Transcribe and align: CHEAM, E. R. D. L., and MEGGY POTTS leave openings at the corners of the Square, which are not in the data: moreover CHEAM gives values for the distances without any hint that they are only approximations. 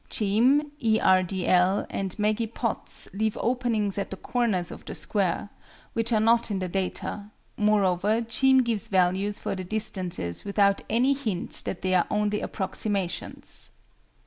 CHEAM, 0.09 0.71
E. 0.79 0.99
R. 0.99 1.21
D. 1.21 1.45
L., 1.45 1.85
and 1.91 2.17
MEGGY 2.17 2.47
POTTS 2.47 3.09
leave 3.13 3.37
openings 3.39 3.99
at 3.99 4.09
the 4.09 4.17
corners 4.17 4.71
of 4.71 4.83
the 4.85 4.95
Square, 4.95 5.51
which 5.93 6.11
are 6.11 6.19
not 6.19 6.49
in 6.49 6.57
the 6.57 6.67
data: 6.67 7.29
moreover 7.55 8.23
CHEAM 8.23 8.63
gives 8.63 8.87
values 8.87 9.37
for 9.37 9.53
the 9.53 9.63
distances 9.63 10.43
without 10.43 10.81
any 10.89 11.13
hint 11.13 11.61
that 11.65 11.83
they 11.83 11.93
are 11.93 12.07
only 12.09 12.41
approximations. 12.41 13.69